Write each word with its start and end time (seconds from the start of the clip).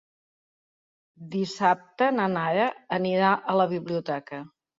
Dissabte 1.35 2.07
na 2.15 2.25
Nara 2.37 2.67
anirà 2.99 3.35
a 3.55 3.59
la 3.63 3.71
biblioteca. 3.77 4.43